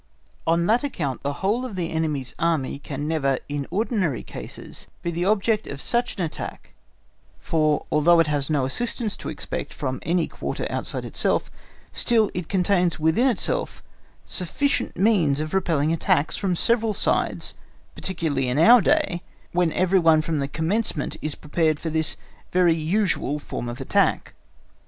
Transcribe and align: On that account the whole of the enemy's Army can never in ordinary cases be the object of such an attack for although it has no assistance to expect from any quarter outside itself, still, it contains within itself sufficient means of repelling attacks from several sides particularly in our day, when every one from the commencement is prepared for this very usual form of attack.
On 0.47 0.65
that 0.65 0.83
account 0.83 1.21
the 1.21 1.31
whole 1.45 1.63
of 1.63 1.75
the 1.75 1.91
enemy's 1.91 2.33
Army 2.39 2.79
can 2.79 3.07
never 3.07 3.37
in 3.47 3.67
ordinary 3.69 4.23
cases 4.23 4.87
be 5.03 5.11
the 5.11 5.25
object 5.25 5.67
of 5.67 5.79
such 5.79 6.15
an 6.15 6.23
attack 6.23 6.73
for 7.39 7.85
although 7.91 8.19
it 8.19 8.25
has 8.25 8.49
no 8.49 8.65
assistance 8.65 9.15
to 9.17 9.29
expect 9.29 9.71
from 9.71 9.99
any 10.01 10.27
quarter 10.27 10.65
outside 10.71 11.05
itself, 11.05 11.51
still, 11.93 12.31
it 12.33 12.49
contains 12.49 12.99
within 12.99 13.27
itself 13.27 13.83
sufficient 14.25 14.97
means 14.97 15.39
of 15.39 15.53
repelling 15.53 15.93
attacks 15.93 16.35
from 16.35 16.55
several 16.55 16.95
sides 16.95 17.53
particularly 17.93 18.47
in 18.47 18.57
our 18.57 18.81
day, 18.81 19.21
when 19.51 19.71
every 19.73 19.99
one 19.99 20.23
from 20.23 20.39
the 20.39 20.47
commencement 20.47 21.15
is 21.21 21.35
prepared 21.35 21.79
for 21.79 21.91
this 21.91 22.17
very 22.51 22.73
usual 22.73 23.37
form 23.37 23.69
of 23.69 23.79
attack. 23.79 24.33